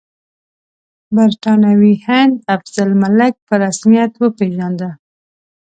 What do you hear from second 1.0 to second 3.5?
برټانوي هند افضل الملک